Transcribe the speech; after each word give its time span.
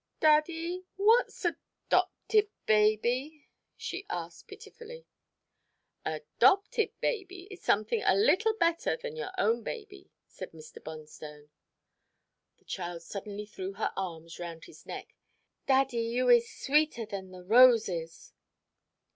"Daddy, 0.19 0.83
what's 0.95 1.45
a 1.45 1.55
'dopted 1.87 2.49
baby?" 2.65 3.45
she 3.77 4.07
asked 4.09 4.47
pitifully. 4.47 5.05
"A 6.03 6.21
'dopted 6.39 6.91
baby 7.01 7.43
is 7.51 7.61
something 7.61 8.01
a 8.03 8.15
little 8.15 8.55
better 8.55 8.97
than 8.97 9.15
your 9.15 9.29
own 9.37 9.61
baby," 9.61 10.09
said 10.25 10.53
Mr. 10.53 10.81
Bonstone. 10.83 11.49
The 12.57 12.65
child 12.65 13.03
suddenly 13.03 13.45
threw 13.45 13.73
her 13.73 13.93
arms 13.95 14.39
round 14.39 14.65
his 14.65 14.87
neck. 14.87 15.13
"Daddy, 15.67 16.01
you 16.01 16.29
is 16.29 16.49
sweeter 16.51 17.05
than 17.05 17.29
the 17.29 17.43
roses." 17.43 18.33